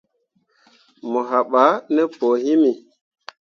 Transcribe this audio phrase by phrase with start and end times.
[1.09, 2.71] Mo haɓah ne põo himi.